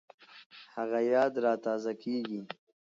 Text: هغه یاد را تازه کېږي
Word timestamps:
هغه 0.75 0.99
یاد 1.13 1.33
را 1.43 1.53
تازه 1.65 1.93
کېږي 2.03 2.41